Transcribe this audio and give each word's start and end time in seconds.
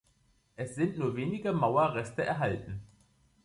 Es 0.55 0.73
sind 0.73 0.97
nur 0.97 1.15
wenige 1.15 1.53
Mauerreste 1.53 2.23
erhalten. 2.25 2.81